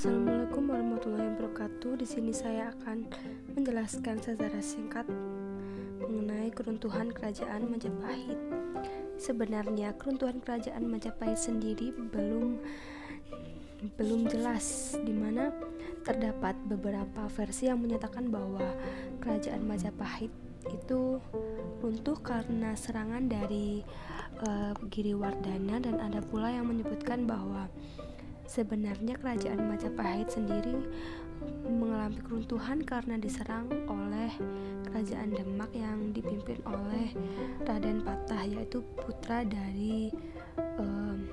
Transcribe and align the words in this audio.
Assalamualaikum 0.00 0.64
warahmatullahi 0.64 1.28
wabarakatuh. 1.36 2.00
Di 2.00 2.08
sini 2.08 2.32
saya 2.32 2.72
akan 2.72 3.04
menjelaskan 3.52 4.16
secara 4.16 4.56
singkat 4.64 5.04
mengenai 6.00 6.48
keruntuhan 6.56 7.12
kerajaan 7.12 7.68
Majapahit. 7.68 8.40
Sebenarnya 9.20 9.92
keruntuhan 10.00 10.40
kerajaan 10.40 10.88
Majapahit 10.88 11.36
sendiri 11.36 11.92
belum 11.92 12.64
belum 14.00 14.24
jelas 14.32 14.96
di 15.04 15.12
mana 15.12 15.52
terdapat 16.00 16.56
beberapa 16.64 17.28
versi 17.36 17.68
yang 17.68 17.84
menyatakan 17.84 18.32
bahwa 18.32 18.64
kerajaan 19.20 19.68
Majapahit 19.68 20.32
itu 20.72 21.20
runtuh 21.84 22.16
karena 22.24 22.72
serangan 22.72 23.28
dari 23.28 23.84
uh, 24.48 24.72
Giriwardana 24.80 25.76
dan 25.76 26.00
ada 26.00 26.24
pula 26.24 26.48
yang 26.48 26.72
menyebutkan 26.72 27.28
bahwa 27.28 27.68
Sebenarnya 28.50 29.14
kerajaan 29.14 29.62
Majapahit 29.70 30.26
sendiri 30.34 30.74
mengalami 31.70 32.18
keruntuhan 32.18 32.82
karena 32.82 33.14
diserang 33.14 33.70
oleh 33.86 34.34
kerajaan 34.90 35.30
Demak 35.30 35.70
yang 35.70 36.10
dipimpin 36.10 36.58
oleh 36.66 37.14
Raden 37.62 38.02
Patah 38.02 38.42
yaitu 38.42 38.82
putra 38.98 39.46
dari 39.46 40.10
um, 40.82 41.30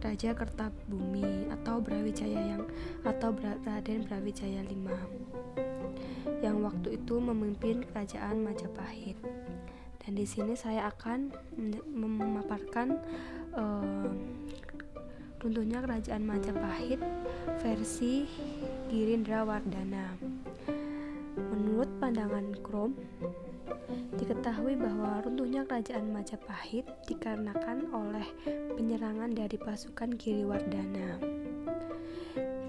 Raja 0.00 0.32
Kertabumi 0.32 1.52
atau 1.52 1.84
Brawijaya 1.84 2.56
yang 2.56 2.64
atau 3.04 3.36
Raden 3.68 4.08
Brawijaya 4.08 4.64
V 4.64 4.88
yang 6.40 6.64
waktu 6.64 6.96
itu 6.96 7.20
memimpin 7.20 7.84
kerajaan 7.92 8.40
Majapahit. 8.40 9.20
Dan 10.00 10.16
di 10.16 10.24
sini 10.24 10.56
saya 10.56 10.88
akan 10.88 11.28
memaparkan 11.92 13.04
um, 13.52 14.16
runtuhnya 15.40 15.84
kerajaan 15.84 16.24
Majapahit 16.24 17.00
versi 17.60 18.24
Girindra 18.88 19.44
Wardana. 19.44 20.16
Menurut 21.36 21.90
pandangan 22.00 22.56
Krom, 22.64 22.96
diketahui 24.16 24.74
bahwa 24.80 25.20
runtuhnya 25.20 25.68
kerajaan 25.68 26.08
Majapahit 26.10 26.88
dikarenakan 27.04 27.92
oleh 27.92 28.26
penyerangan 28.74 29.36
dari 29.36 29.60
pasukan 29.60 30.16
Giriwardana 30.16 31.20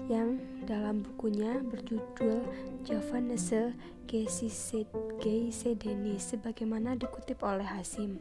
yang 0.08 0.40
dalam 0.64 1.04
bukunya 1.04 1.60
berjudul 1.60 2.40
Javanese 2.80 3.76
Geisedeni 5.20 6.16
sebagaimana 6.16 6.96
dikutip 6.96 7.44
oleh 7.44 7.68
Hasim. 7.68 8.16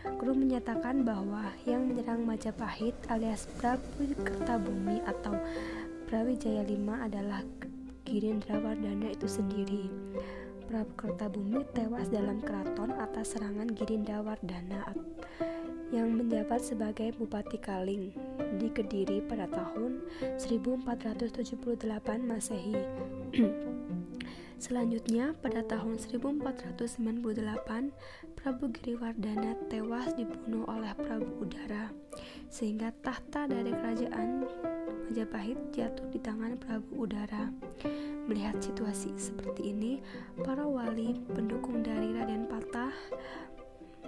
Guru 0.00 0.32
menyatakan 0.32 1.04
bahwa 1.04 1.52
yang 1.68 1.92
menyerang 1.92 2.24
Majapahit 2.24 2.96
alias 3.12 3.44
Prabu 3.60 4.08
Kertabumi 4.24 5.04
atau 5.04 5.36
Brawijaya 6.08 6.64
V 6.64 6.88
adalah 6.88 7.44
Girindra 8.08 8.56
Wardana 8.58 9.12
itu 9.12 9.28
sendiri. 9.28 9.92
Prabu 10.66 10.92
Kertabumi 10.96 11.60
tewas 11.76 12.08
dalam 12.08 12.40
keraton 12.40 12.96
atas 12.96 13.36
serangan 13.36 13.68
Girindra 13.76 14.24
Wardana 14.24 14.96
yang 15.90 16.14
menjabat 16.14 16.62
sebagai 16.62 17.10
Bupati 17.18 17.58
Kaling 17.58 18.14
di 18.56 18.68
Kediri 18.70 19.20
pada 19.26 19.50
tahun 19.50 20.00
1478 20.38 21.84
Masehi. 22.22 22.78
Selanjutnya, 24.60 25.32
pada 25.40 25.64
tahun 25.64 25.96
1498, 25.96 27.96
Prabu 28.36 28.68
Giriwardana 28.68 29.56
tewas 29.72 30.12
dibunuh 30.20 30.68
oleh 30.68 30.92
Prabu 31.00 31.48
Udara, 31.48 31.88
sehingga 32.52 32.92
tahta 33.00 33.48
dari 33.48 33.72
kerajaan 33.72 34.44
Majapahit 35.08 35.56
jatuh 35.72 36.04
di 36.12 36.20
tangan 36.20 36.60
Prabu 36.60 37.08
Udara. 37.08 37.48
Melihat 38.28 38.60
situasi 38.60 39.16
seperti 39.16 39.72
ini, 39.72 40.04
para 40.44 40.68
wali 40.68 41.16
pendukung 41.32 41.80
dari 41.80 42.12
Raden 42.12 42.44
Patah 42.44 42.92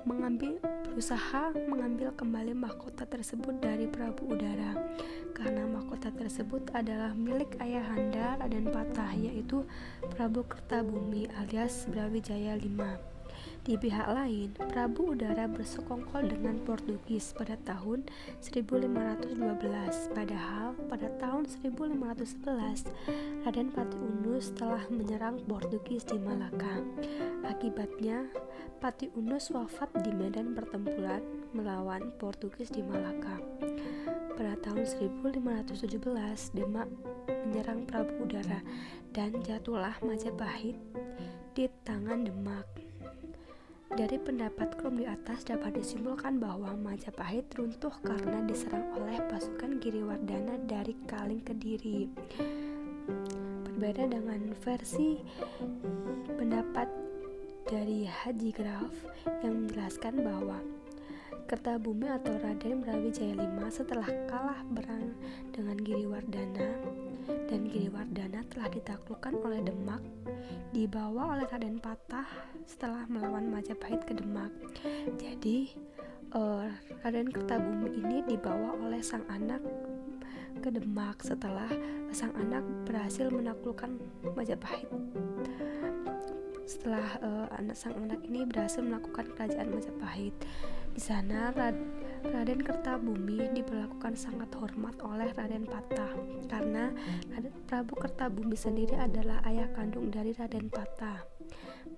mengambil 0.04 0.60
berusaha 0.92 1.56
mengambil 1.72 2.12
kembali 2.12 2.52
mahkota 2.52 3.08
tersebut 3.08 3.56
dari 3.64 3.88
Prabu 3.88 4.28
Udara 4.28 4.76
karena 5.32 5.64
mahkota 5.64 6.12
tersebut 6.12 6.68
adalah 6.76 7.16
milik 7.16 7.56
ayahanda 7.64 8.36
Raden 8.36 8.68
Patah 8.68 9.08
yaitu 9.16 9.64
Prabu 10.12 10.44
Kertabumi 10.44 11.32
alias 11.40 11.88
Brawijaya 11.88 12.60
V. 12.60 13.11
Di 13.62 13.78
pihak 13.78 14.10
lain, 14.10 14.50
Prabu 14.58 15.14
Udara 15.14 15.46
bersekongkol 15.46 16.26
dengan 16.26 16.58
Portugis 16.66 17.30
pada 17.30 17.54
tahun 17.62 18.02
1512, 18.42 20.10
padahal 20.10 20.74
pada 20.90 21.08
tahun 21.22 21.46
1511 21.46 22.90
Raden 23.46 23.70
Pati 23.70 23.98
Unus 24.02 24.50
telah 24.58 24.82
menyerang 24.90 25.38
Portugis 25.46 26.02
di 26.02 26.18
Malaka. 26.18 26.82
Akibatnya, 27.46 28.26
Pati 28.82 29.14
Unus 29.14 29.54
wafat 29.54 29.94
di 30.02 30.10
medan 30.10 30.58
pertempuran 30.58 31.22
melawan 31.54 32.10
Portugis 32.18 32.66
di 32.74 32.82
Malaka. 32.82 33.38
Pada 34.34 34.58
tahun 34.58 34.82
1517, 34.90 36.50
Demak 36.50 36.90
menyerang 37.46 37.86
Prabu 37.86 38.26
Udara 38.26 38.58
dan 39.14 39.38
jatuhlah 39.46 40.02
Majapahit 40.02 40.74
di 41.54 41.70
tangan 41.86 42.26
Demak. 42.26 42.91
Dari 43.92 44.16
pendapat 44.16 44.80
Krom 44.80 44.96
di 44.96 45.04
atas 45.04 45.44
dapat 45.44 45.76
disimpulkan 45.76 46.40
bahwa 46.40 46.72
Majapahit 46.80 47.44
runtuh 47.52 47.92
karena 48.00 48.40
diserang 48.48 48.88
oleh 48.96 49.20
pasukan 49.28 49.76
Giriwardana 49.84 50.64
dari 50.64 50.96
Kaling 51.04 51.44
Kediri. 51.44 52.08
Berbeda 53.68 54.08
dengan 54.08 54.56
versi 54.64 55.20
pendapat 56.40 56.88
dari 57.68 58.08
Haji 58.08 58.50
Graf 58.56 58.92
yang 59.44 59.68
menjelaskan 59.68 60.24
bahwa 60.24 60.56
Kertabumi 61.44 62.08
atau 62.08 62.32
Raden 62.40 62.80
Brawijaya 62.80 63.36
V 63.36 63.60
setelah 63.68 64.08
kalah 64.24 64.64
berang 64.72 65.12
dengan 65.52 65.76
Giriwardana 65.76 66.91
dan 67.26 67.68
Giriwardana 67.68 68.42
telah 68.50 68.68
ditaklukkan 68.72 69.34
oleh 69.42 69.60
Demak 69.62 70.02
dibawa 70.72 71.36
oleh 71.36 71.46
Raden 71.46 71.78
Patah 71.78 72.26
setelah 72.64 73.04
melawan 73.06 73.50
Majapahit 73.52 74.02
ke 74.08 74.16
Demak. 74.16 74.50
Jadi 75.20 75.76
uh, 76.32 76.66
Raden 77.04 77.28
Kertabumi 77.28 77.92
ini 78.00 78.24
dibawa 78.24 78.74
oleh 78.80 79.04
sang 79.04 79.24
anak 79.28 79.60
ke 80.62 80.68
Demak 80.72 81.20
setelah 81.20 81.68
sang 82.12 82.32
anak 82.38 82.64
berhasil 82.88 83.28
menaklukkan 83.28 84.00
Majapahit 84.36 84.88
setelah 86.62 87.04
uh, 87.20 87.46
anak 87.60 87.76
sang 87.76 87.92
anak 88.00 88.22
ini 88.24 88.48
berhasil 88.48 88.80
melakukan 88.80 89.28
kerajaan 89.36 89.68
Majapahit. 89.76 90.32
Di 90.96 91.00
sana 91.02 91.52
Raden 92.22 92.62
Kertabumi 92.62 93.50
diperlakukan 93.50 94.14
sangat 94.14 94.54
hormat 94.54 94.94
oleh 95.02 95.34
Raden 95.34 95.66
Patah 95.66 96.14
karena 96.46 96.94
Raden 97.34 97.54
Prabu 97.66 97.98
Kertabumi 97.98 98.54
sendiri 98.54 98.94
adalah 98.94 99.42
ayah 99.50 99.66
kandung 99.74 100.14
dari 100.14 100.30
Raden 100.30 100.70
Patah. 100.70 101.26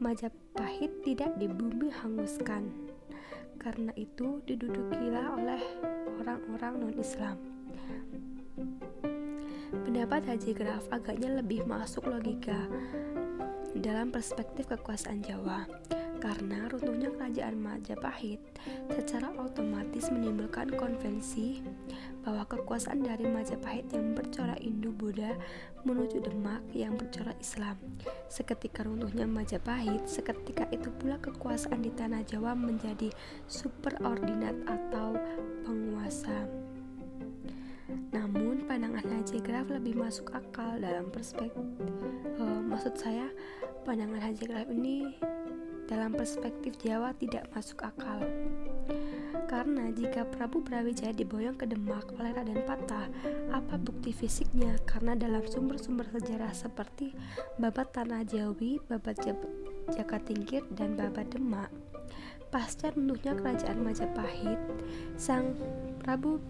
Majapahit 0.01 1.05
tidak 1.05 1.37
di 1.37 1.45
bumi 1.45 1.93
hanguskan. 1.93 2.73
Karena 3.61 3.93
itu 3.97 4.41
didudukilah 4.49 5.37
oleh 5.37 5.61
orang-orang 6.21 6.75
non-Islam. 6.81 7.37
Pendapat 9.85 10.25
Haji 10.25 10.53
Graf 10.57 10.89
agaknya 10.89 11.37
lebih 11.41 11.69
masuk 11.69 12.09
logika 12.09 12.69
dalam 13.77 14.09
perspektif 14.15 14.71
kekuasaan 14.71 15.21
Jawa 15.21 15.67
karena 16.25 16.73
runtuhnya 16.73 17.13
kerajaan 17.13 17.61
Majapahit 17.61 18.41
secara 18.89 19.29
otomatis 19.37 20.09
menimbulkan 20.09 20.73
konvensi 20.73 21.61
bahwa 22.25 22.49
kekuasaan 22.49 23.05
dari 23.05 23.29
Majapahit 23.29 23.93
yang 23.93 24.17
bercorak 24.17 24.57
Hindu-Buddha 24.57 25.37
menuju 25.85 26.25
Demak 26.25 26.65
yang 26.73 26.97
bercorak 26.97 27.37
Islam. 27.37 27.77
Seketika 28.33 28.89
runtuhnya 28.89 29.29
Majapahit, 29.29 30.09
seketika 30.09 30.65
itu 30.73 30.89
pula 30.97 31.21
kekuasaan 31.21 31.85
di 31.85 31.93
tanah 31.93 32.25
Jawa 32.25 32.57
menjadi 32.57 33.13
superordinat 33.45 34.57
atau 34.65 35.21
penguasa. 35.69 36.49
Namun 38.17 38.65
pandangan 38.65 39.05
Haji 39.05 39.45
Graf 39.45 39.69
lebih 39.69 40.01
masuk 40.01 40.33
akal 40.33 40.81
dalam 40.81 41.13
perspektif 41.13 41.53
uh, 42.41 42.61
maksud 42.65 42.97
saya 42.97 43.29
pandangan 43.85 44.23
Haji 44.23 44.45
Graf 44.49 44.69
ini 44.73 45.19
dalam 45.85 46.17
perspektif 46.17 46.77
Jawa 46.81 47.13
tidak 47.17 47.49
masuk 47.53 47.85
akal. 47.85 48.25
Karena 49.45 49.93
jika 49.93 50.25
Prabu 50.25 50.65
Brawijaya 50.65 51.13
diboyong 51.13 51.61
ke 51.61 51.69
Demak 51.69 52.11
oleh 52.17 52.33
Raden 52.33 52.65
Patah, 52.65 53.07
apa 53.53 53.77
bukti 53.77 54.11
fisiknya? 54.11 54.81
Karena 54.89 55.13
dalam 55.15 55.45
sumber-sumber 55.45 56.09
sejarah 56.11 56.51
seperti 56.57 57.13
Babat 57.61 57.93
Tanah 57.93 58.25
Jawi, 58.25 58.81
Babat 58.89 59.21
Jakatingkir, 59.93 60.65
dan 60.73 60.97
Babat 60.97 61.31
Demak, 61.37 61.69
pasca 62.49 62.91
runtuhnya 62.95 63.37
kerajaan 63.37 63.85
Majapahit, 63.85 64.61
sang 65.21 65.55
Prabu 66.01 66.41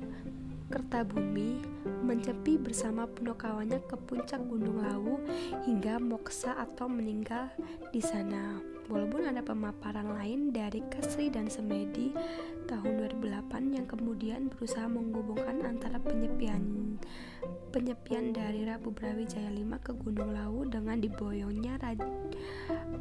Kertabumi 0.72 1.60
mencepi 1.84 2.56
bersama 2.56 3.04
punakawannya 3.04 3.84
ke 3.84 3.96
puncak 4.00 4.40
Gunung 4.48 4.80
Lawu 4.80 5.20
hingga 5.68 6.00
moksa 6.00 6.56
atau 6.56 6.88
meninggal 6.88 7.52
di 7.92 8.00
sana. 8.00 8.73
Walaupun 8.84 9.24
ada 9.24 9.40
pemaparan 9.40 10.12
lain 10.12 10.52
dari 10.52 10.84
Kasri 10.92 11.32
dan 11.32 11.48
Semedi 11.48 12.12
tahun 12.68 13.00
2008 13.16 13.76
yang 13.76 13.86
kemudian 13.88 14.52
berusaha 14.52 14.84
menghubungkan 14.84 15.64
antara 15.64 15.96
penyepian 16.00 16.96
penyepian 17.72 18.36
dari 18.36 18.68
Rabu 18.68 18.92
Brawijaya 18.92 19.50
5 19.50 19.84
ke 19.84 19.92
Gunung 19.96 20.36
Lawu 20.36 20.68
dengan 20.68 21.00
diboyongnya 21.00 21.80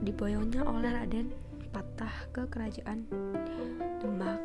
diboyongnya 0.02 0.64
oleh 0.66 0.92
Raden 0.92 1.28
Patah 1.74 2.32
ke 2.32 2.48
kerajaan 2.48 3.06
Demak. 4.00 4.40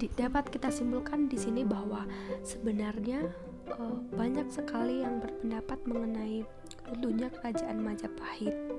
Di, 0.00 0.06
dapat 0.16 0.48
kita 0.48 0.72
simpulkan 0.72 1.28
di 1.28 1.36
sini 1.38 1.62
bahwa 1.62 2.08
sebenarnya 2.42 3.26
uh, 3.74 3.98
banyak 4.14 4.48
sekali 4.50 5.02
yang 5.02 5.22
berpendapat 5.22 5.78
mengenai 5.86 6.42
runtuhnya 6.88 7.30
kerajaan 7.30 7.78
Majapahit 7.82 8.73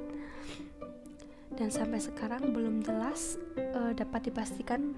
dan 1.56 1.72
sampai 1.72 2.00
sekarang 2.04 2.52
belum 2.52 2.84
jelas 2.84 3.40
uh, 3.76 3.96
dapat 3.96 4.32
dipastikan 4.32 4.96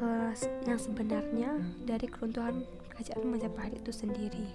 uh, 0.00 0.32
yang 0.68 0.78
sebenarnya 0.80 1.56
dari 1.84 2.06
keruntuhan 2.06 2.64
kerajaan 2.92 3.24
Majapahit 3.24 3.80
itu 3.80 3.92
sendiri. 3.92 4.46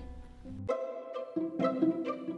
thank 1.33 2.27
you 2.27 2.32